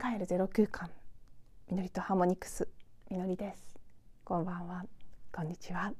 [0.00, 0.88] 帰るゼロ空間
[1.70, 2.66] みのりとハーモニクス
[3.10, 3.76] みのりです。
[4.24, 4.86] こんばんは。
[5.30, 5.92] こんにちは。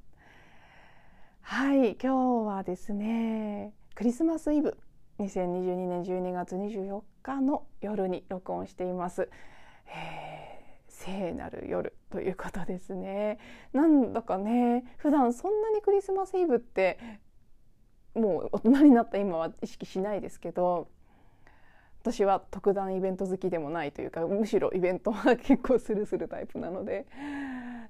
[1.42, 4.78] はい今日はですねクリスマスイブ
[5.18, 9.28] 2022年12月24日の夜に録音しています、
[9.94, 13.38] えー、聖なる夜ということですね。
[13.74, 16.98] なんだかね普段そんなにクリスマスイブって
[18.14, 20.88] もう大人になった今は意識しないですけど
[22.02, 27.06] 私は特段イベント好きでもないというかむしろイベントは結構スルスルタイプなので。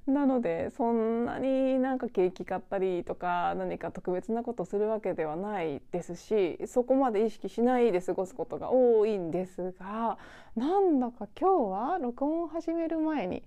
[0.06, 10.18] なのでそんなになんかケーキ買ったりとか何か特別なことするわけではないですしそこまで意識しないで過ごすことが多いんですが
[10.56, 13.43] なんだか今日は録音を始める前に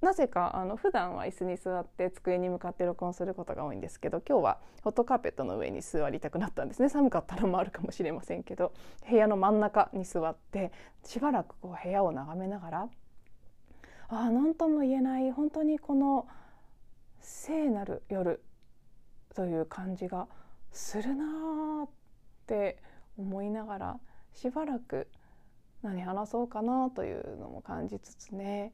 [0.00, 6.88] なぜかあの普段は椅子に座って机に向かって録音することが多いんですけど今日はホットカーペットの上に座りたくなったんですね。
[6.88, 8.72] 寒かったのもあるかもしれませんけど
[9.08, 10.70] 部屋の真ん中に座って
[11.02, 12.88] しばらくこう部屋を眺めながら
[14.08, 16.28] ああ何とも言えない本当にこの
[17.20, 18.42] 聖なる夜
[19.34, 20.28] という感じが
[20.70, 21.88] するなっ
[22.46, 22.78] て
[23.18, 23.96] 思いながら
[24.32, 25.08] しばらく
[25.82, 28.72] 何話そうかなというのも感じつつね。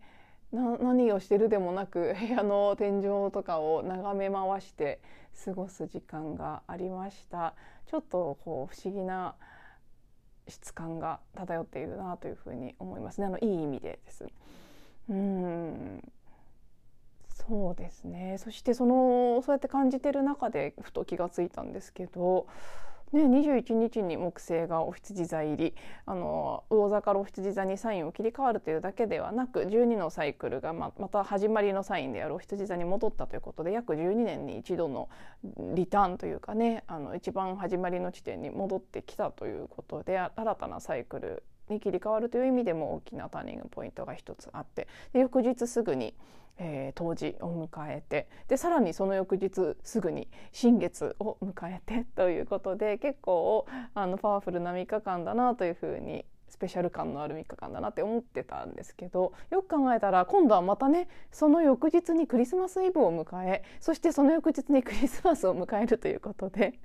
[0.53, 5.01] 何をしてるでもなく 部屋の天井とかを眺め回して
[5.45, 7.55] 過ごす時間がありました。
[7.87, 9.35] ちょっとこう不思議な
[10.49, 13.21] 質感が漂っているなというふうに思います。
[13.21, 14.27] ねあのいい意味でです。
[15.09, 16.13] うん。
[17.29, 18.37] そうですね。
[18.39, 22.47] そしてそのそうやって感じてる中でふと気がついたんですけど
[23.13, 25.75] ね、21日に木星がお羊座入り
[26.07, 35.11] あの魚座からお羊座にサインを切り替わるというだけではなく12のサイクルがままた始まりのサインであるお羊座に戻ったということで約12年に一度の
[35.75, 46.15] リターンというかねあの一番始まりの地点に戻ってきたということで新たなサイクルに切り替わるという意味でも大きなターニングポイントが一つあってで翌日すぐに
[46.59, 66.79] えー、冬至を迎えてでさらにその翌日すぐに新月を迎えてということで結構あのパワフルな3日間だなというふうにスペシャル感のある3日間だなって思ってたんですけどよく考えたら今度はまたねその翌日にクリスマスイブを迎えそしてその翌日にクリスマスを迎えるということで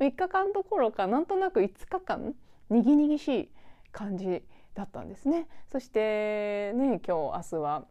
[0.00, 2.34] 3日間どころかなんとなく5日間
[2.68, 3.48] にぎにぎしい
[3.96, 5.48] 感じだったんですね。
[5.72, 7.86] そしてね今日明日は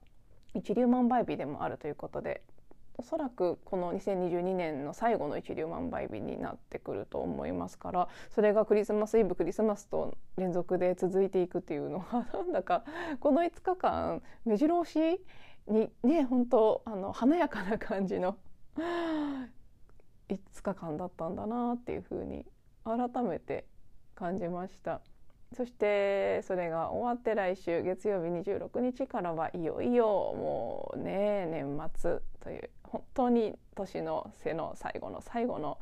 [0.53, 2.43] 一粒万倍日でもあるということで
[2.97, 12.83] おそらくこの2022年の最後の一粒万倍日になってくると思いますからそれがクリスマスイブクリスマスと連続で続いていくっていうのはなんだか
[13.19, 15.19] この5日間目白押し
[15.67, 18.38] にね本当あの華やかな感じの
[18.77, 22.45] 5日間だったんだなっていうふうに
[22.85, 23.65] 改めて
[24.13, 25.01] 感じました。
[25.55, 35.77] そしてそれが終わって来週月曜日26日からはいよいよもうね年末という本当に年の瀬の最後の最後の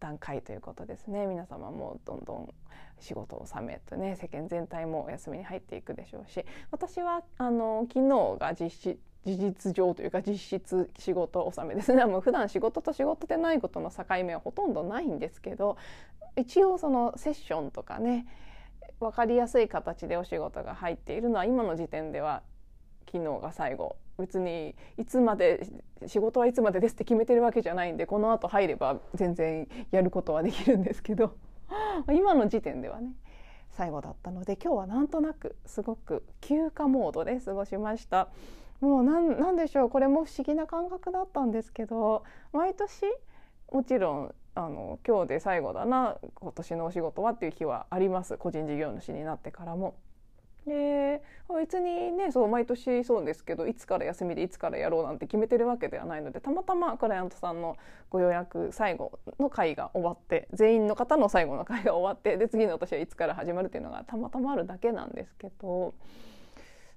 [0.00, 1.26] 段階ということですね。
[1.26, 2.48] 皆様もどんどん
[2.98, 6.44] 仕事を納めとね世間全体もお休みに入っていくでしょうし。
[6.70, 12.06] 私はあの昨日が実施事実上というか実質仕事納めですね。
[12.06, 15.76] もう普段仕事と仕事でないことの境目はほとんどないんですけど
[16.36, 18.26] 一応そのセッションとかね
[19.00, 22.42] 分かりやすい形でお仕事が入っているのは今の時点では
[23.10, 25.66] 昨日が最後別にいつまで
[26.06, 31.34] 仕事はいつまでですって決めてるわけじゃないんでこのあと入れば全然やることはできるんですけど
[32.12, 33.14] 今の時点ではね
[33.70, 38.28] 最後だったので今日はなんとなくすごく休暇モードで過ごしました。
[38.80, 43.02] もうなんでしょうこれも不思議な感覚だったんですけど毎年
[43.70, 49.94] もちろんあの今日で最後だな今年のお仕事はっていう日はあります個人事業主になってからも。
[50.66, 51.22] で
[51.56, 57.76] 別にねそう毎年そうですけどいつから休みでいつからやろうなんて決めてるわけではないのでたまたまクライアントさんの
[58.10, 65.94] ご予約最後の会が終わって全員の方の最後の会が終わってで次の年はいつから始まるっていうのがたまたまあるだけなんですけど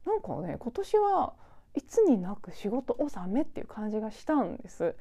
[0.06, 1.34] なんかね今年は
[1.76, 4.96] いつになく仕事納めっていう感じがしたんです。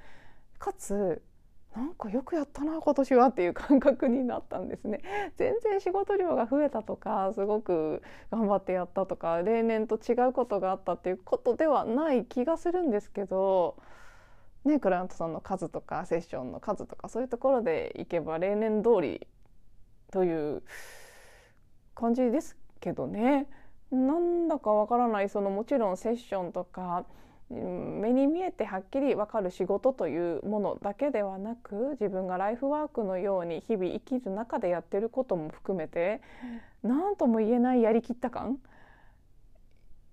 [0.58, 1.20] かつ
[1.74, 5.00] なんかよくやったな今年はっていう感覚になったんですね。
[5.36, 13.76] 全然仕事量が増えたとかすごく頑張ってやったとか例年と違うことがあったっていうことではない気がするんですけど
[14.64, 19.26] ねクライアントさんの数とかセッションの数とかそういうところでいけば例年通り
[20.10, 20.62] という
[21.94, 23.48] 感じですけどね。
[23.90, 27.04] なんだかわからないそのもちろんセッションとか
[27.52, 36.22] 目に見えてはっきり分かる仕事というものだけではなく自分がライフワークのように日々生きる中でやってることも含めて
[36.82, 38.58] 何とも言えないやりきった感？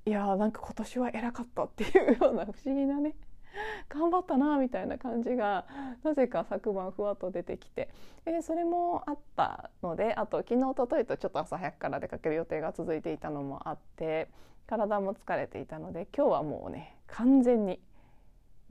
[0.06, 3.15] いやーなんか今年は偉かったっていうような不思議なね。
[3.90, 5.66] 頑張ったなみたいな感じが
[6.04, 7.90] なぜか昨晩ふわっと出てきて、
[8.26, 14.30] えー、それもあったのであと昨日おとといとちょっと朝早くから出かける予定が続いていたのもあって
[14.68, 17.82] 体も疲れていたので今日はもうね完全に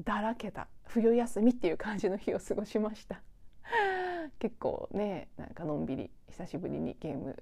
[0.04, 3.20] だらけた冬休みっていう感じの日を過ごしました。
[4.38, 7.36] 結構ねなんかのんびり久しぶりにゲーム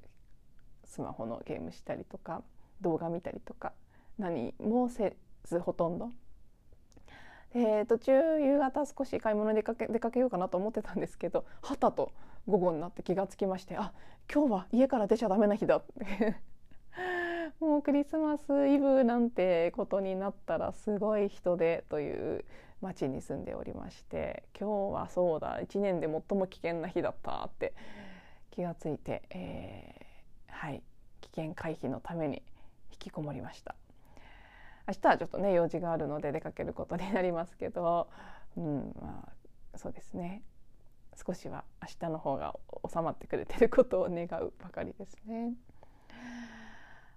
[0.85, 2.43] スマホのゲームしたりとか
[2.81, 3.73] 動画見たりとか
[4.19, 6.11] 何もせずほとんど
[7.59, 12.13] えー、途中夕方少し買い物に出かけ出かけようかなと思ってたんですけどはたと
[12.47, 13.93] 午後になって気がつきましてあ
[14.31, 16.37] 今日は家から出ちゃダメな日だって
[17.59, 22.45] もうクリスマスイブなんてことになったらすごい人出という
[22.83, 27.73] 町に住んでおりまして今日はそうだ1年で最も危険な日だったって
[28.51, 30.83] 気がついて、えー、はい
[31.23, 32.43] 危険回避のために
[32.93, 33.75] 引きこもりました。
[34.89, 38.09] 明日はちょっとね用事があるので出かけることになりますけど、
[38.57, 39.29] うんま
[39.75, 40.43] あ、そうですね。
[41.27, 42.55] 少しは明日の方が
[42.93, 45.55] 収まってくれてることを願うばかりですね。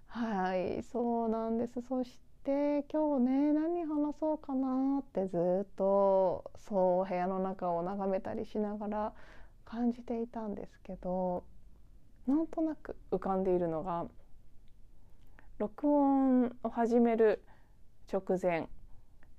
[0.06, 1.80] はいそうなんです。
[1.82, 9.12] そして今日ね何話そうかなってずっとそう部屋の中を眺めたりしながら
[9.64, 11.44] 感じていたんですけど
[12.26, 14.06] なんとなく浮かんでいるのが
[15.58, 17.44] 録音を始める
[18.12, 18.68] 直前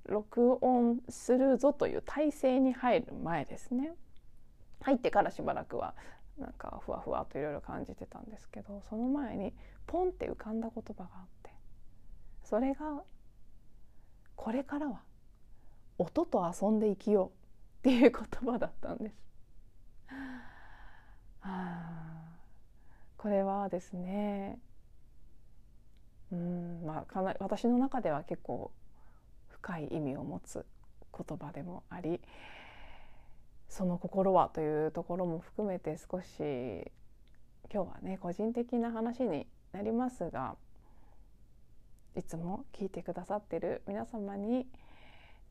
[0.05, 3.93] 録音するぞという体制に入る前ですね
[4.81, 5.93] 入ってからしばらくは
[6.37, 9.53] なんかふわふわといろいろ感じてたんですけどその前に
[9.85, 11.51] ポンって浮かんだ言葉があって
[12.43, 13.03] それが
[14.35, 15.01] 「これからは
[15.97, 19.15] 音と遊んで生きよう」っていう言葉だったんです。
[21.39, 22.35] はあ、
[23.17, 24.59] これはですね
[26.91, 28.69] まあかな私の中では結構
[29.47, 30.65] 深い意味を持つ
[31.17, 32.19] 言葉でもあり
[33.69, 36.27] その心はというところも含めて少し
[37.73, 40.55] 今日はね個人的な話になりますが
[42.17, 44.67] いつも聞いてくださってる皆様に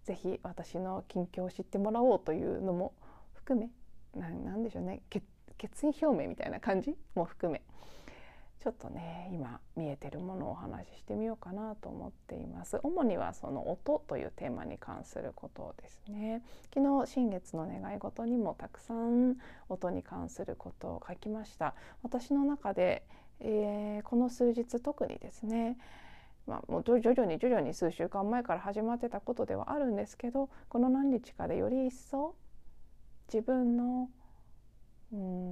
[0.04, 2.92] 是非私の近況を知ってもらおうというのも
[3.32, 3.70] 含め
[4.14, 7.62] 何でしょうね決意表明みたいな感じも含め。
[8.62, 12.78] ちょっとね今見えてるものをお話ししてみようかなと思っています。
[12.82, 16.42] 主にはその音というテーマに関することですね。
[16.74, 19.36] 昨日新月の願い事にもたくさん
[19.68, 21.74] 音に関することを書きました。
[22.02, 23.02] 私の中で、
[23.40, 25.78] えー、この数日特にですね
[26.46, 32.34] まあ、もう徐々に徐々に数週間前から始まってたことではあるんですけどこの何日かでより一層
[33.32, 34.08] 自分の
[35.12, 35.49] うん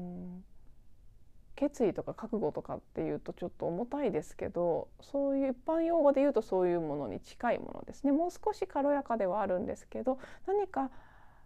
[1.58, 8.12] 決意とか覚悟とかっていうとちょっと重たいですけどそういう一般用語で言うとそういうものに近いものですね。
[8.12, 10.90] もう少し軽やかではあるんですけど何か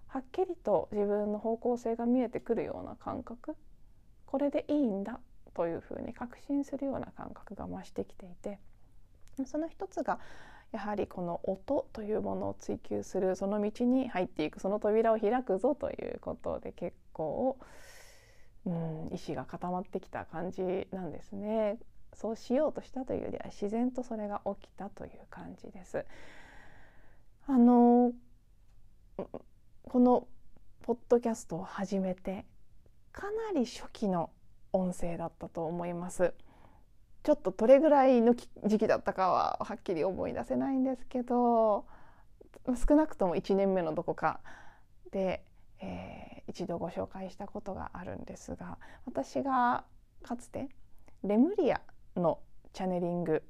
[0.08, 3.56] はっきりと自分の方向性が見えてくるような感覚。
[4.26, 5.18] これでいいんだ
[5.54, 8.58] というふうに確信するような感覚が増してきていて
[9.46, 10.18] その一つが
[10.72, 17.58] やはりこの音というものを追求するその道に入っていくその扉を開くぞということで結構
[18.66, 21.78] うん、意志が固まってきた感じなんですね。
[22.14, 26.04] そうしようとしたというよりは自然とそれが起きたという感じです。
[27.46, 28.12] あの
[29.88, 30.28] この
[30.82, 32.44] ポッドキャストを始めて
[33.12, 34.30] かなり初期の
[34.72, 36.34] 音声だったと思います。
[37.24, 41.84] ちょっとどれぐらいの時期だったかははっきり思い出せないんですけど
[42.88, 44.40] 少なくとも1年目のどこか
[45.12, 45.44] で
[45.82, 49.84] えー、一度ご紹介したことがあるんですが私が
[50.22, 50.68] かつて
[51.24, 51.80] レムリア
[52.16, 52.40] の
[52.72, 53.42] チャネリング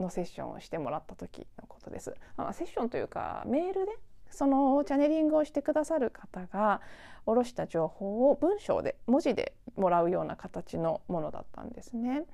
[0.00, 2.14] のセッションをしてもらった時のことです。
[2.36, 3.92] まあ、セッションというかメールで
[4.30, 6.80] そのチャネリングをしてくださる方が
[7.24, 12.24] 下ろした情報を文章で文字でもらうような形のものだったんですね。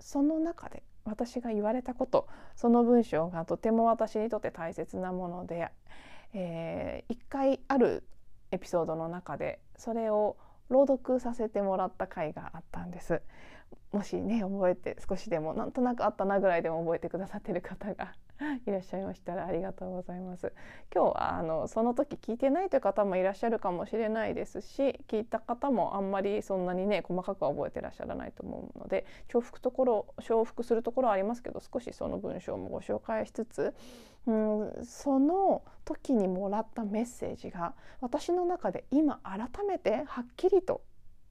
[0.00, 5.70] その中で私が言われたことその文章がとても私にとって大切なもので
[6.38, 8.06] えー、1回ある
[8.56, 10.36] エピソードの中でそれを
[10.68, 13.22] 朗読させてもらった回があったんです。
[13.92, 18.14] もしね覚えて少しでもなんとなくあったなぐらいでも覚えてくださってる方が
[18.66, 20.52] いらっしゃいましたらありがとうございます。
[20.94, 33.74] 今日はあのその時聞いてないという方もいらっしゃるかもしれないですし聞いた方もあんまりそんなにね細かくは覚えてらっしゃらないと思うので重複ところ重複するところはありますけど少しその文章もご紹介しつつ
[34.26, 40.82] うんその時にもらったメッセージが私の中で今改めてはっきりと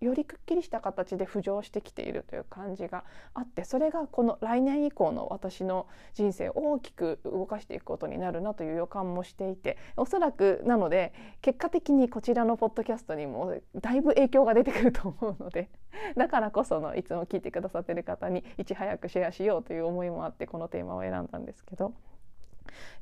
[0.06, 15.70] よりくっきりした形で浮上してきているという感じがあってそれがこの来年以降の私の人生を大きく動かしていくことになるなという予感もしていておそらくなので結果的にこちらのポッドキャストにもだいぶ影響が出てくると思うので
[16.16, 21.94] だからこそのいつも聞いてくださってる方にいち早くシェアしようという思いもあってこのテーマを選んだんですけど。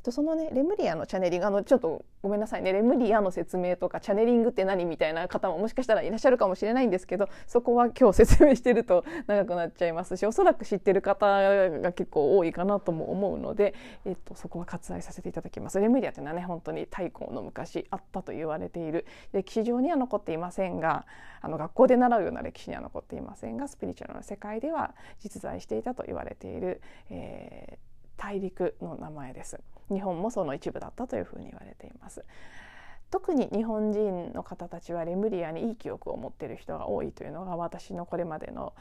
[0.03, 13.73] とそのねレムリアのチャネリングあのちょっとごめんなさいねレムリアの説明とかチャネリングって何みたいな方ももしかしたらいらっしゃるかもしれないんですけどそこは今日説明してると 長くなっちゃいますしおそらく知ってる方が結構多いかなとも思うので、
[14.05, 15.79] えっと、そこは割愛させていただきます。
[15.79, 21.05] レムリアというのはね本当に太古の昔あったと言われている歴史上には残っていませんが
[21.41, 27.92] あの学校で習うような歴史には残っていませんがスピリチュアルな世界では実在していたと言われている、えー
[28.23, 29.59] 大陸の名前です。
[29.91, 32.23] 日本もその一部だったというふうに言われています。
[33.11, 38.73] 特に日本人の方たちはレムリアにいい記憶を持っている人が多いというのが私のこれまでの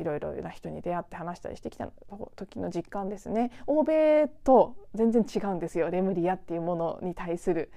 [0.00, 1.90] いろいろな人に出会って話したりしてきた
[2.34, 3.50] 時の実感ですね。
[3.66, 5.90] 欧米と全然違うんですよ。
[5.90, 7.70] レムリアっていうものに対する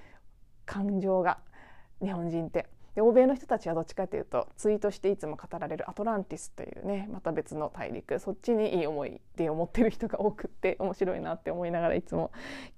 [0.64, 1.38] 感情が。
[2.02, 2.68] 日本人って。
[2.96, 12.32] で欧米の人たちはどっちかというとツイートしていつも語られるアトランティスというねまた別の大陸そっちにいい思い出を持ってる人が多くって面白いなって思いながらいつも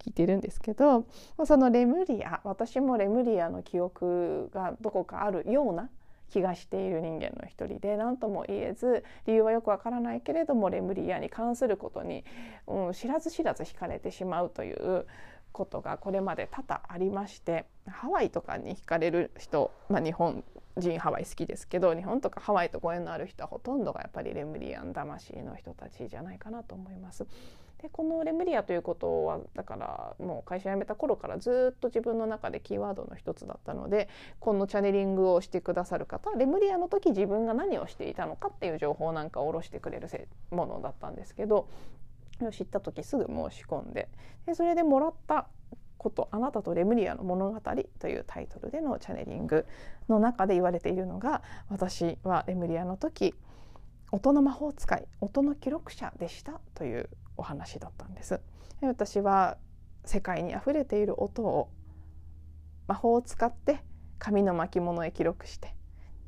[0.04, 1.06] 聞いてるんですけど
[1.46, 5.88] そのレムリア私もレムリアの記憶がどこかあるような
[6.30, 12.24] 気がしている人間の一人で何とも言えず理由はよくわからないけれどもレムリアに関することに、
[12.66, 15.06] うん、知らず知らず惹かれてしまうという
[15.52, 20.44] ことがこれまで多々ありましてハワイとかに惹かれる人、まあ、日本
[20.76, 27.26] 人ハワイ好きですけど日本とかハワイとご縁のある人はほとんどがやっぱりレムリアン魂の人たちじゃないかなと思います。
[27.82, 34.08] でこのレムリアということはだからもう会社辞めた頃からずっと自分の中でキーワードの一つだったので
[34.40, 40.08] このチャネリングをしてくださる方はレムリアの時自分が何をしていたのかっていう情報なんかを下ろしてくれる
[40.50, 41.68] ものだったんですけど
[42.46, 44.08] を知った時すぐ申し込んで
[44.46, 45.48] でそれでもらった
[45.96, 47.60] こと「あなたとレムリアの物語」
[47.98, 49.66] というタイトルでのチャネリング
[50.08, 53.34] の中で言われているのが私はレムリアの時
[54.10, 58.40] 音の魔法使い音の記録者でしたというお話だったんです。
[58.80, 59.58] 私は
[60.04, 61.68] 世界にあふれている音を
[62.86, 63.80] 魔法を使って
[64.18, 65.74] 紙の巻物へ記録して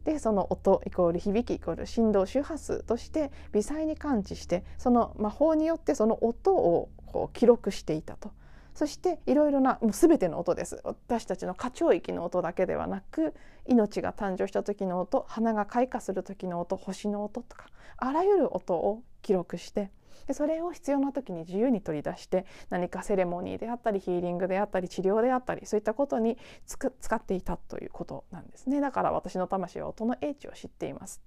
[0.04, 8.32] でその音イコール響きイコール振動周波数として微細に感知してその魔法によってその音をこう記録していたと。
[8.72, 10.80] そしていろいろなもう全ての音です。
[10.84, 13.34] 私たちの過聴域の音だけではなく
[13.66, 17.66] 命が誕生した時の音花が開花する時の音星の音とか
[17.98, 19.90] あらゆる音を記録して
[20.26, 28.80] でそれを必要な時に自由に取り出して何かセレモニーであったりヒーリングであったり治療であったりそういったことに使っていたということなんですね。
[28.80, 31.20] だから私の魂は音の英知を知っています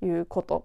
[0.00, 0.64] ということ。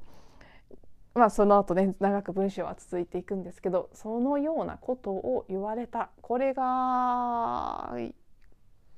[1.14, 6.10] まあその後ね長く文章は続いていくんですけどそのようなことを言われた。
[6.22, 7.94] これが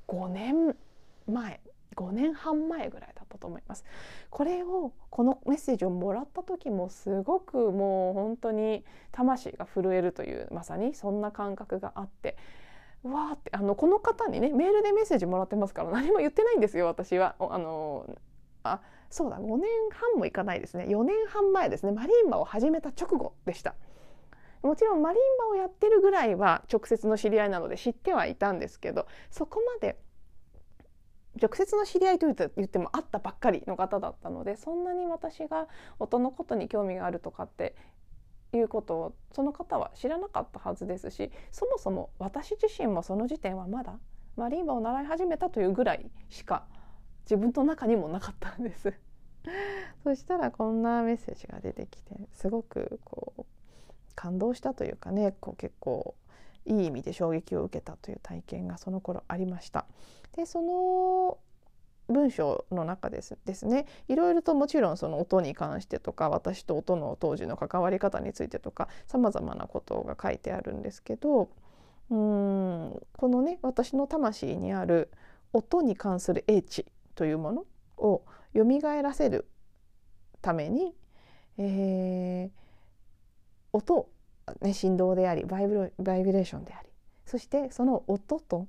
[0.07, 0.75] 5年
[1.27, 1.59] 前。
[1.97, 3.83] 5年半前ぐらいだったと思います。
[4.29, 12.37] これをこのメッセージをもらった時もすごくもう本当に魂が震えるというまさにそんな感覚があって
[13.03, 17.35] わーってあのこの方にねメールでメッセージもらってますから 何も言ってないんですよ私は。
[17.39, 18.05] あの
[18.63, 20.85] あそうだ5年半もいかないですね。
[20.85, 21.91] 4年半前ですね。
[21.91, 23.75] マリンバを始めた直後でした。
[24.61, 29.97] もちろんマリンバをやってるぐらいは直接の知り合いなので知ってはいたんですけどそこまで
[31.41, 35.67] 直接の知り合いと言っても会ったばっかりの方だったのでそんなに私が
[35.99, 37.75] 音のことに興味があるとかって
[38.53, 43.99] いうことをその方は知らなかったはずですしそもそも私自身もその時点はまだ
[44.35, 46.65] マリンバを習い始めたというぐらいしか。
[47.27, 48.93] 自分の中にもなかったんです
[50.03, 53.45] そしたらこんなメッセージが出てきてすごくこう
[54.15, 56.15] 感動したというかねこう結構
[56.67, 59.85] いい意味で衝撃を受けたという体験がその頃ありました。
[60.35, 61.37] でその
[62.07, 71.49] 文章の中ですですねいろいろともちろんその音に関してとか私と音の当時の関わり方についてとかさまざまなことが書いてあるんですけど
[72.09, 75.11] うーんこのね私の魂にある
[75.53, 77.65] 音に関する英知というもの
[77.97, 78.23] を
[78.55, 78.63] 蘇
[79.01, 79.49] らせる
[80.41, 80.93] ために、
[81.57, 82.49] えー、
[83.73, 84.07] 音
[84.61, 86.89] ね、振動でありバイブバイブレーションであり。
[87.25, 88.67] そしてその音と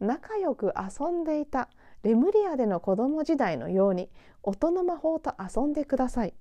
[0.00, 1.68] 仲良く遊んでいた
[2.02, 4.10] レムリアでの子供時代のように
[4.42, 6.34] 音の魔法と遊んでください。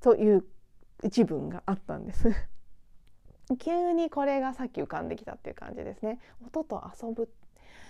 [0.00, 0.44] という
[1.02, 2.30] 一文があったんです。
[3.58, 6.18] 急にこれがさっき浮かんできたっていう感じですね。
[6.44, 7.30] 音と遊ぶ。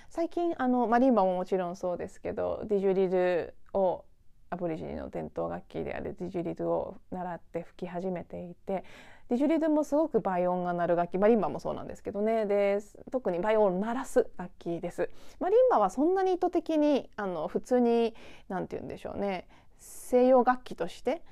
[0.08, 4.04] 最近あのマリンバももちろんそうですけどディジュリドゥを
[4.50, 8.85] アボリジニの伝統楽器であるディジュリドゥを習って吹き始めていて
[9.28, 12.47] ディジュリドゥもすごく倍音が鳴る楽器マリンバもそうなんですけどね。
[12.47, 12.78] で
[13.12, 15.11] 特に倍音を鳴らす楽器です。
[15.38, 18.14] マリンバはそんなに意図的にあの普通に
[18.49, 19.47] 何て言うんでしょうね。
[19.78, 21.23] 西洋楽器として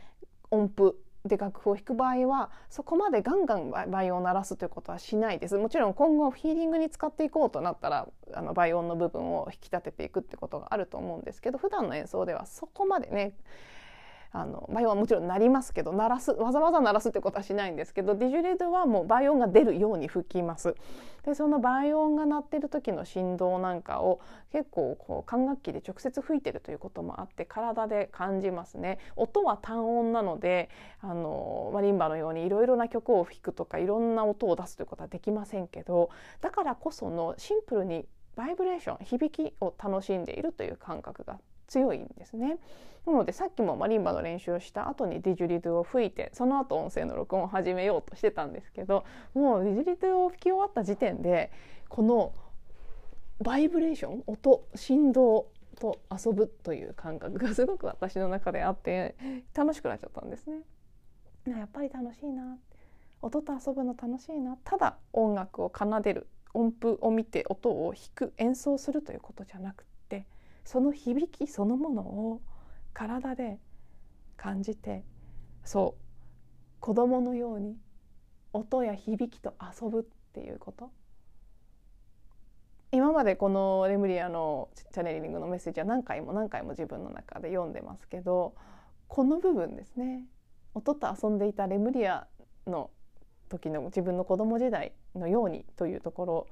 [0.51, 5.57] 音符で楽譜を弾く場合はそこまでガンガン倍音を鳴らすということはしないです。
[5.57, 13.33] もちろん今後ヒーリングに使っていこうとなったらあの倍音の部分を引き立てていくってことがあると思うんですけど普段の演奏ではそこまでね
[14.37, 20.75] あの倍音はもちろん鳴りますけど鳴らすわざわざ鳴らすってことはしないんですけどディジュレドはもう倍音が出るように吹きます。
[21.25, 24.21] でその倍音が鳴ってる時の振動なんかを
[24.53, 28.99] 結構こう管楽器で直接吹いてるということもあって体で感じますね。
[29.17, 30.69] 音は単音なので
[31.01, 36.11] あのマリンバのようにいろいろな曲を弾くとかいろんな音を出すということはできませんけど
[36.43, 42.59] だからこそのシンプルにバイブレーション響きを楽しんでいるという感覚が強いんですね。
[43.07, 51.53] なのでさっきもマリンバの練習をした後にディジュリドゥを吹いてその後音声の録音を始めようとしてたんですけどもうディジュリドゥを吹き終わった時点で
[51.89, 52.35] この
[53.41, 55.47] バイブレーション音振動
[55.79, 59.15] と遊ぶという感覚がすごく私の中であって
[59.55, 60.63] 楽しくなっちゃったんですね。
[61.47, 62.59] やっぱり楽しいな
[63.23, 69.96] 音と遊ぶの楽しいなただ音楽を奏でる音符を見て音を弾く演奏するということじゃなくて
[70.67, 72.43] その響きそのものを
[72.93, 73.59] 体で
[74.37, 75.05] 感じて
[75.65, 76.03] そう
[76.81, 77.77] 子供のように
[78.53, 80.91] 音や響きと遊ぶっていうこと。
[82.93, 88.55] 今までこのレムリアのチャネリングのメッセージは何回も何回も自分の中で読んでますけど
[89.09, 90.25] この部分ですね。
[90.75, 92.27] 音と遊んでいたレムリア
[92.67, 92.91] の
[93.49, 96.47] 時の自分の子供時代のようにというところ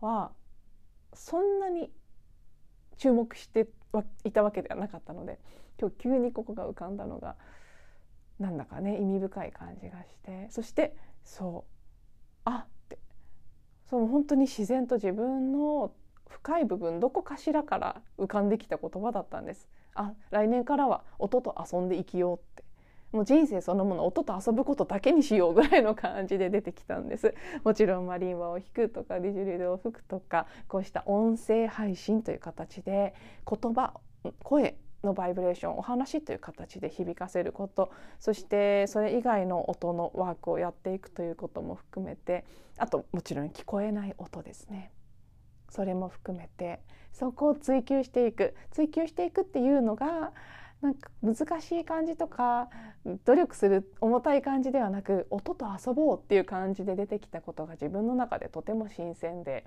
[0.00, 0.32] は
[1.14, 1.90] そんなに
[3.00, 3.66] 注目して
[4.24, 5.38] いたわけではなかったので
[5.80, 7.34] 今日急にここが浮かんだのが
[8.38, 11.70] なんだかね意味深い感じがしてそしてそう
[12.44, 12.98] あって
[13.88, 15.92] そう本当に自然と自分の
[16.28, 19.68] 深い部分どこかしらから浮かんできた言葉だったんです。
[19.94, 22.64] あ来年からは音と遊んで生きようって
[23.12, 27.34] もう人生そのもの音と遊ぶことだけにしようぐらいの感じで出てきたんです。
[27.64, 33.14] もちろんマリンバを弾くとかディジュリドを吹くとかこうした音声配信という形で
[33.48, 33.94] 言葉
[34.42, 37.90] 声のバイブレーションお話という形で響かせること。
[38.20, 42.44] そしてそれ以外の音のワークをやっていくということも含めて
[42.78, 44.92] あともちろん聞こえない音ですね。
[45.68, 46.80] それも含めて
[47.12, 48.54] そこを追求していく。
[48.70, 50.32] 追求していくっていうのが
[50.80, 52.68] なんか難しい感じとか
[53.24, 59.66] 努力する重たい感じではなく音と遊ぼうっていう感じで出てきたことが自分の中でとても新鮮で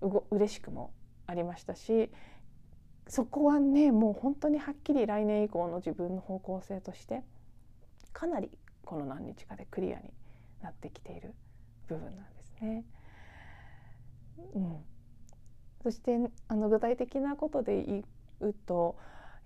[0.00, 0.90] うご嬉しくも
[1.26, 2.10] ありましたし
[3.08, 7.22] そこはねもう本当にはっきり来年以降の自分の方向性として
[8.12, 8.50] かなり
[8.84, 10.10] この何日かでクリアに
[10.62, 11.34] なってきている
[11.88, 12.84] 部分なんですね。
[14.54, 14.76] うん、
[15.82, 18.04] そしてあの具体的なことで言
[18.40, 18.96] うと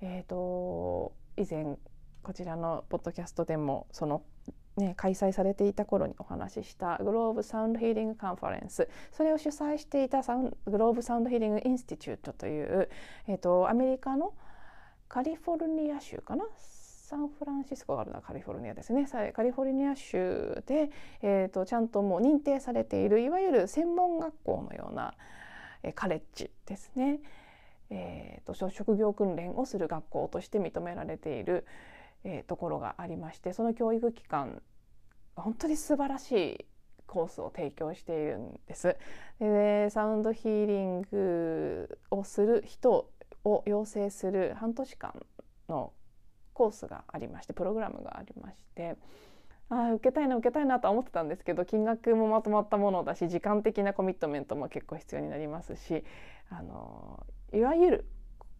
[0.00, 1.76] えーと、以前
[2.22, 4.22] こちらのポッドキャストでもその
[4.76, 12.88] ね、開催されていた頃にお話ししたグローブサウンドヒーリングカンファレンスそれを主催していたサウングローブサウンドヒーリングインスティチュートという、
[13.26, 14.34] えーと、アメリカの
[15.08, 16.44] カリフォルニア州かな？
[17.08, 19.08] サンフランシスコがあるのはカリフォルニアですね。
[19.34, 20.90] カリフォルニア州で、
[21.22, 25.14] えーとちゃんともう認定されているいわゆる専門学校のような、
[25.94, 27.18] カレッジですね。
[27.90, 31.66] えーと、職業訓練をする学校として認められている、
[32.24, 34.62] えー、ところがありましてその教育機関
[35.37, 36.66] 本当に素晴らしい
[37.07, 38.96] コースを提供しているんです。
[39.40, 43.11] でサウンドヒーリングをする人
[43.44, 45.27] を養成する半年間
[45.68, 45.92] の
[46.53, 48.96] コースがありましてプログラムがありまして
[49.70, 56.05] あ受けたいな受けたいなとは思ってたんですけど金額もまとまったものだし時間的なコミットメントも結構必要になりますし
[56.51, 58.04] あのいわゆる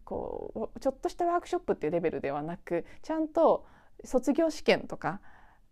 [0.03, 3.65] こうちょっとしたワークショップっていうレベルではなくちゃんと
[4.03, 5.21] 卒業試験とか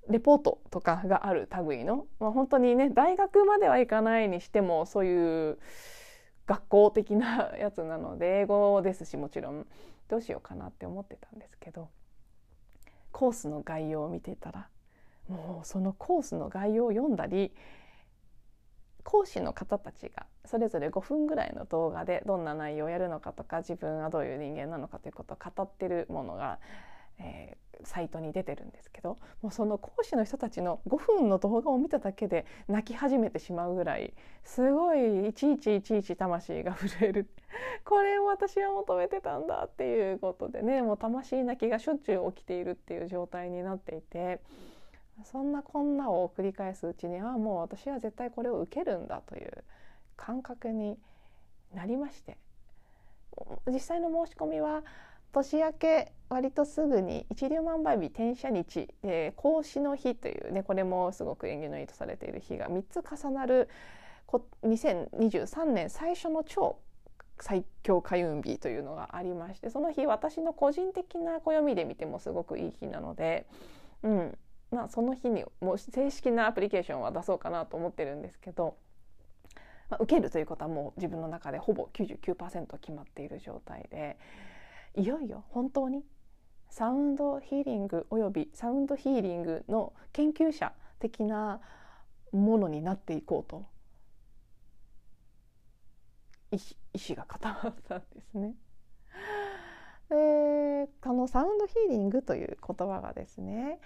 [0.10, 5.58] レポートとかがある類の、まあ、本当にね大学まではいかないにしてもそういう
[6.46, 9.68] 学校的なやつなので英語ですしもちろん
[10.08, 11.90] どうしようかなって思ってたんですけど
[13.12, 14.70] コースの概要を見てたら
[15.28, 17.52] もうそのコースの概要を読んだり
[19.08, 26.60] 講師の方たちがそれぞれ5分ぐらいの動画でどんな内容をやるのかとか自分はどういう人間なのかということを語ってるものが、
[27.18, 37.30] えー、サイトに出てるんですけどもうその講師の人たちの5分の動画を見ただけで泣き始めてしまうぐらいすごいいちいちいちいち魂が震える
[37.86, 44.42] これを私は求めてたんだっていうことでねもう魂泣きがしょっちゅう起きているっていう状態になっていて。
[45.24, 49.64] そんなこんなを繰り返すうちにはもう私は絶対これを受けるんだという
[50.16, 50.98] 感覚に
[51.74, 52.38] なりまして。
[53.68, 54.84] 実際の申し込みは
[55.32, 63.70] 年明け割とすぐに一粒万倍日転写日、えー、孔子の日というねこれもすごく縁起のいいとされている日が3つ重なる
[64.64, 66.78] 2023年最初の超
[67.40, 73.46] 最強開運日というのがありましてその日私の個人的な暦で見てもすごくいい日なので、
[74.02, 74.38] うん、
[74.72, 78.76] まあ、その日にもう正式なアプリケーションは出そうかなと思ってるんですけど、
[79.90, 84.18] まあ、受けるということはもう自分の中でほぼ99%決まっている状態で
[84.96, 86.04] いよいよ本当に
[86.70, 91.62] サウンドヒーリングおよびサウンドヒーリングの研究者的な
[92.34, 93.66] ものになっていこうと
[96.52, 98.56] 意思が固まったんですね。
[100.10, 103.80] でこのサウンドヒーリングという言葉がですね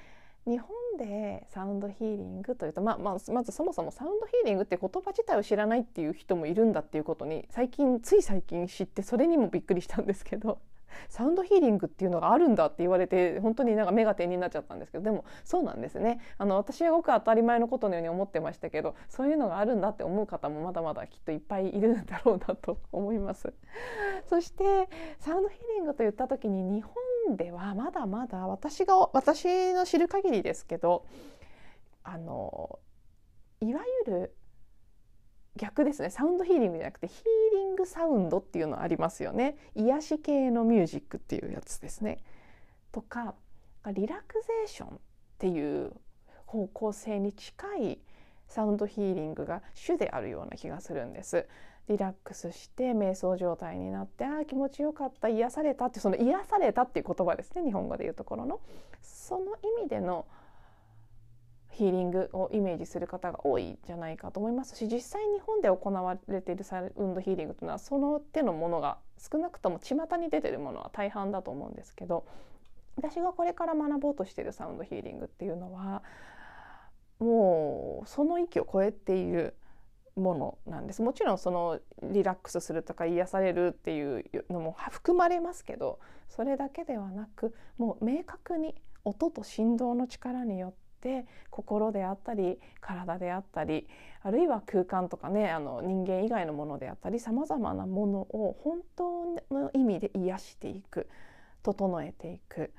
[0.48, 10.60] 日本でサウンドヒーリングというと、まあまあ、まずそもそもサウンドヒーリングって言葉自体を知らないっていう人もいるんだっていうことに最近つい最近知ってそれにもびっくりしたんですけど
[11.10, 16.20] サウンドヒーリングっていうのがあるんだって言われて本当になんか目が点になっちゃったんですけどでもそうなんですね。
[16.38, 23.54] あの私はごく当たり前のことのように思ってましたけどそういうのがあるんだって思う方もまだまだきっといっぱいいるんだろうなと思います。
[24.28, 26.84] そしてサウンドヒーリングと言った時に日
[27.28, 31.06] 本ではまだまだ私が私の知る限りですけど
[32.04, 32.80] あの
[33.62, 34.36] いわゆる
[35.58, 36.10] 逆ですね。
[36.10, 39.58] サウンドヒーリングじゃなくてヒーリングサウンドっていうのありますよね。
[39.76, 42.20] 癒し系のミュージックっていうやつですね。
[42.92, 43.36] とか
[43.94, 45.00] リラクゼーションっ
[45.40, 45.94] ていう
[46.46, 48.00] 方向性に近い
[48.48, 51.48] サウンドヒーリングが主であるような気がするんです。
[51.88, 55.28] リラックスして瞑想状態になってああ気持ちよかった。
[55.28, 57.64] 癒されたってその癒されたっていう言葉ですね。
[57.64, 58.60] 日本語で言うところの。
[59.02, 60.26] その意味での
[61.72, 64.76] ヒーリングをイメージする方が多いじゃないかと思います。
[64.76, 72.26] し実際日本で行われているサウンドヒーリングというのはその手のものが少なくとも巷に出てるものは大半だと思うんですけど
[72.98, 76.04] 私がこれから学ぼうとしているサウンドヒーリングっていうのは
[77.20, 79.56] もうその域を超えている
[80.16, 81.02] ものなんです。
[81.02, 93.88] もちろんそのリラックスするとか癒されるっていうのも含まれますけどそれだけではなくもう明確に音と振動の力によっって心であったり体であったり
[94.22, 101.10] あるいは空間とかねあの人間以外のものであったりさまざまなものを本当の意味で癒していく
[101.64, 102.72] 整えていく。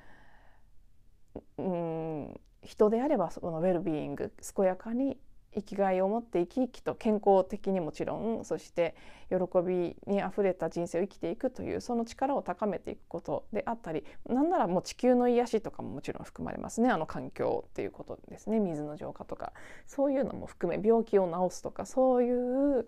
[1.57, 5.17] うん人であればそのウェルビーイング健やかに
[5.55, 8.95] 生きがいを持って生き生きと健康的にもちろんそして
[9.29, 19.53] 喜びにあふれた人生を生きていくというその力を高めていくことであったりなんならもう地球の癒しとかももちろん含まれますねあの環境っていうことですね水の浄化とか。
[19.87, 22.87] そういうのも含め病気を治すとかそういう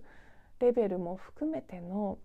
[0.59, 2.17] レベルも含めての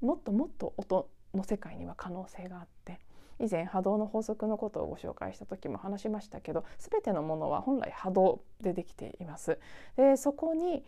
[0.00, 3.00] もっともっと音の世界には可能性があって
[3.38, 9.58] 以前波動の法則のことをご紹介した時も話しましたけど全てのものは本来波動でできています。
[9.96, 10.84] でそこに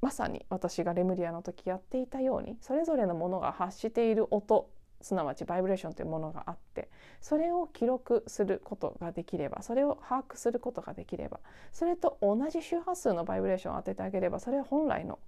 [0.00, 4.70] まさに私がレムリアの時やっていたようにそれぞれのものが発している音
[5.02, 6.88] すなわちバイブレーションというものがあって
[7.20, 11.40] それを記録することができればそれを把握することができれば
[11.72, 15.18] それと同じ周波数のバイブレーションを当ててあげればそれは本来の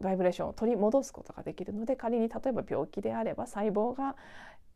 [0.00, 4.16] バイブレーションを取り戻すことができるので仮に例えば病気であれば細胞が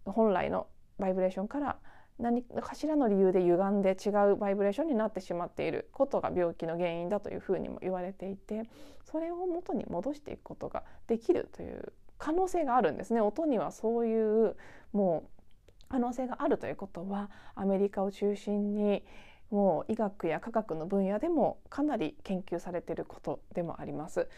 [0.07, 0.67] 本来の
[0.99, 1.77] バイブレーションから
[2.19, 8.63] 何かしらの理由で歪んで違うバイブレーションになってしまっていることが病気の原因だというふうにも言われていて
[9.05, 14.57] それを元に戻していくことができるという可能性があるんですね音にはそういう
[14.93, 15.45] もう
[15.89, 19.03] 可能性があるということはアメリカを中心に
[19.51, 24.29] もう医学や科学の分野でもかなり研究されていることでもあります。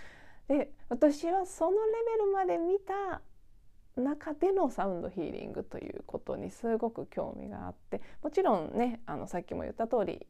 [0.49, 1.77] で私はそのレ
[2.19, 3.21] ベルまで見た
[3.97, 10.27] 中でのサウンドヒーリングということにすごく興味があってもちろんねあのさっきも言った通り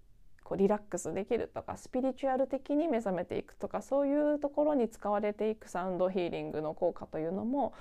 [0.47, 7.75] こうリラックスできるとかスピリチュアル的に目覚めていくとかそういうところに使われていくサウンドヒーリングの効果というのも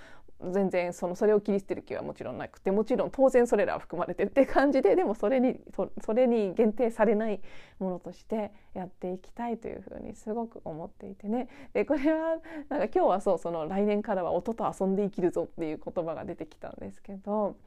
[0.51, 5.59] 全然そのそれを切り捨てる気はもちろんなくてもちろん当然それらは含まれてるって感じででもそれに
[6.03, 7.39] それに限定されない
[7.77, 11.47] ものとしてやっていきたいというふうにすごく思っていてね。
[11.73, 17.57] でこれはなんか今日はそうその来年からは音と遊んで生きるぞっていう言葉が出てきたんですけど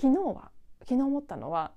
[0.00, 0.52] 昨日は
[0.88, 1.72] 昨日思ったのは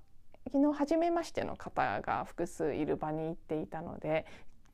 [0.52, 4.26] 昨日初めましての方が複数いる場に行っていたので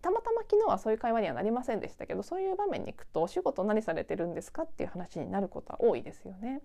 [0.02, 6.60] たまたま昨日はそういう会話にはなりませんでしたけどそういう場面に行くとお仕事何されてるんですかっていう話になることは多いですよね。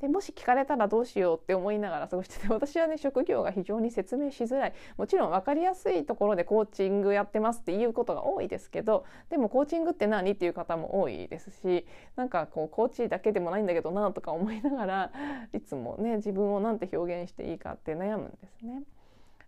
[0.00, 11.86] でもし聞かれたらどうしようって思いながら過ごしてて 私はね職業が非常に説明しづらいもちろん分かりやすいところでコーチングやってますっていうことが多いですけどでもコーチングって何っていう方も多いですし
[12.16, 15.12] なんかこうコーチだけでもないんだけどなとか思いながら
[15.52, 18.82] いつもね自分をなんて表現していいかって悩むんですね。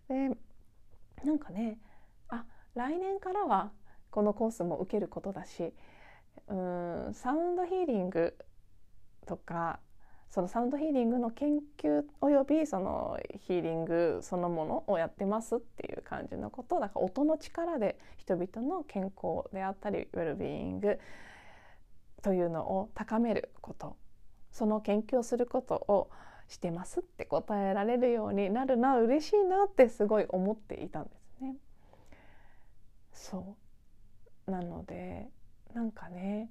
[0.07, 0.37] で
[1.23, 1.79] なんかね
[2.27, 3.71] あ来年からは
[4.11, 5.73] このコースも受けることだし
[6.47, 8.37] うんサウンドヒーリング
[9.25, 9.79] とか
[10.33, 20.97] そのサウンドヒーリングの研究およびそのヒーリングそのものをやってますっていう感じのことだから音の力で人々の健康であったりウェルビーイング
[22.23, 23.95] というのを高めること
[24.51, 26.09] その研究をすることを
[26.47, 31.55] してますって答えられるようになるな嬉しいなってすごい思っていたんですね。
[33.11, 33.55] そ
[34.47, 35.29] うなので
[35.75, 36.49] なんかね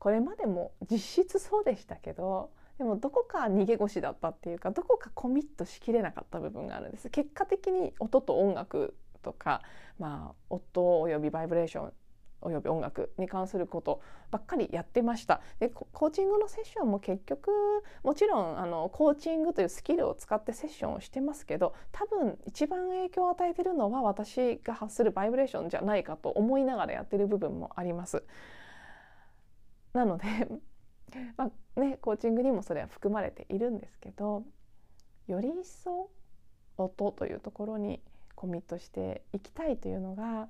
[0.00, 9.60] これまでも実質そうでしたけどでもどこか逃げ腰だったっていうかどこかコミットしきれなかった部分があるんです結果的に音と音楽とか、
[9.98, 11.92] まあ、音およびバイブレーション
[12.40, 17.50] および音楽に関することばっかりやってましたでコーチングのセッションも結局
[18.02, 28.24] もちろんあのコーチングというスキルを使ってセッションをしてますけど多分一番影響を与えてるのは私が発するバイブレーションじゃないかと思いながらやってる部分もあります。
[29.92, 30.24] なので
[31.36, 34.44] まあね、コーチングにもそれは含まれているんですけど
[35.26, 36.10] より一層
[36.76, 38.00] 音というところに
[38.34, 40.48] コミットしていきたいというのが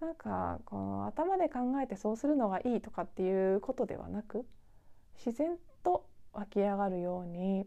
[0.00, 4.46] なんかこの頭で考えてそうするのがいいとかっていうことではなく
[5.14, 7.66] 自然と湧き上がるように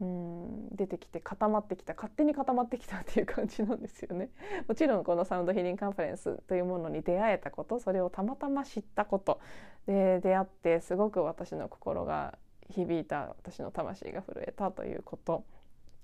[0.00, 4.28] うん出てきて固まってきた勝手に固まってきたっていう感じなんですよね。
[4.66, 9.40] もちろんこのサウンドヒーリングカンファレンスというものに出会えたことそれをたまたま知ったこと
[9.86, 12.38] で出会ってすごく私の心が
[12.70, 15.44] 響いた私の魂が震えたということ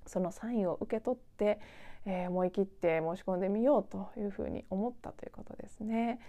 [0.07, 1.61] そのサインを受け取って、
[2.05, 6.21] えー、思い切って申し込んでみようというふうに思ったということですね。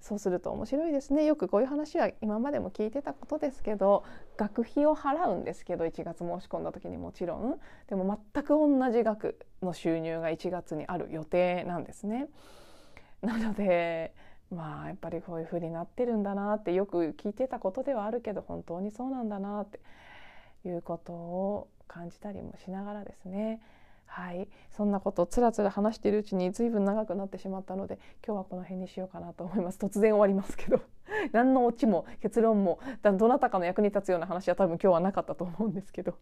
[0.00, 1.24] そうすると面白いですね。
[1.24, 4.04] よくこういう話は今までも聞いてたことですけど
[4.36, 7.60] 学費を払うんですけど1月申し込んだ時にもちろん。
[7.88, 12.28] でも全く同じ額の収入が1月にある予定なんですね。
[13.20, 14.14] なので
[14.50, 19.80] まあやっぱりこういう風になってるんだなってよく聞いてたことではあるけど本当にそうなんだなって
[20.66, 23.60] いうことを感じたりもしながらですね。
[24.10, 24.48] はい。
[24.70, 29.78] そんなことをつらつら話しているうちに随分長くなってしまったので今日はこの辺にしようかなと思います。
[29.78, 30.80] 突然終わりますけど。
[31.32, 36.14] 何のオチも結論もどなたかの役に立つような話は多分今日はなかったと思うんですけど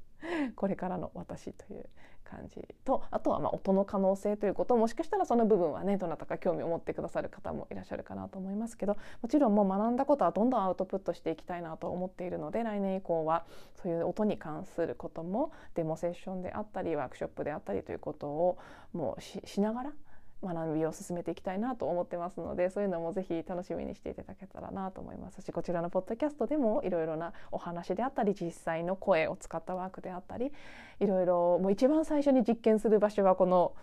[0.57, 1.89] これからの私という
[2.31, 13.45] 感じとあとはま音の可能性ということもしかしたらその部分はねどなたか興味を持ってくださる方もいらっしゃるかなと思いますけどもちろんもう学んだことはどんどんアウトプットしていきたいなと思っているので来年以降は
[13.83, 18.59] そういう音に関することもデモセッションであったりワークショップであったりということを
[18.93, 19.93] もうしながら
[20.43, 25.43] 学びを進めていきたいなと思ってますのでそういうのもぜひ楽しみにしていただけたらなと思います。
[25.43, 30.53] しこちらのポッドキャストでもいろいろなお話であったり実際の声を使ったワークであったり
[31.01, 33.75] いろいろもう一番最初に実験する場所はこの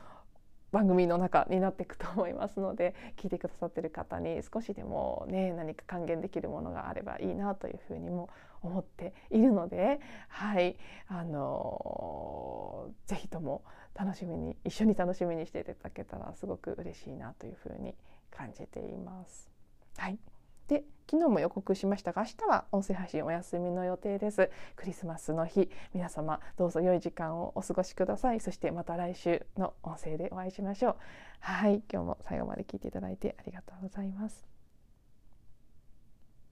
[0.71, 8.29] 番組の中になっていくと思いますので聞いてくださってる方に少しでもね何か還元できるものがあればいいなというふうにも
[8.61, 10.75] 思っているのではい。
[11.07, 13.63] あのぜひとも
[13.95, 17.95] 楽しみに一緒に楽しみにしていただけたらすごく嬉しいなというふうに
[18.29, 19.49] 感じています。
[19.97, 20.19] はい。
[20.67, 24.49] で昨日も予告しましたが明日は音声配信お休みの予定です。
[24.75, 28.39] クリスマスの日皆様どうぞ良い時間をお過ごしください。
[28.39, 30.95] そしてまた来週の音声でお会いしましょう。
[31.39, 31.83] はい。
[31.91, 34.54] 今日も最後まで聞いていただいてありがとうございます。